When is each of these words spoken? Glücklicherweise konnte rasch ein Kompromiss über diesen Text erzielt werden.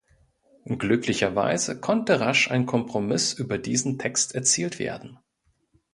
Glücklicherweise 0.65 1.79
konnte 1.79 2.19
rasch 2.21 2.49
ein 2.49 2.65
Kompromiss 2.65 3.33
über 3.33 3.59
diesen 3.59 3.99
Text 3.99 4.33
erzielt 4.33 4.79
werden. 4.79 5.19